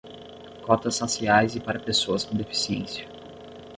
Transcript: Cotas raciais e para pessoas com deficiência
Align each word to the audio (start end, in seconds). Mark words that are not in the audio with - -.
Cotas 0.65 0.97
raciais 0.99 1.55
e 1.55 1.59
para 1.59 1.79
pessoas 1.79 2.25
com 2.25 2.35
deficiência 2.35 3.07